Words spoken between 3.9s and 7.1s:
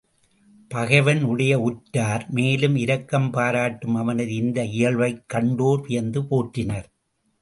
அவனது இந்த இயல்பைக் கண்டோர் வியந்து போற்றினர்.